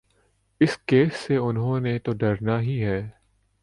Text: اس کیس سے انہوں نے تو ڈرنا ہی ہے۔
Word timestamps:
اس 0.61 0.77
کیس 0.77 1.13
سے 1.15 1.35
انہوں 1.35 1.79
نے 1.79 1.99
تو 1.99 2.13
ڈرنا 2.13 2.61
ہی 2.61 2.83
ہے۔ 2.85 3.09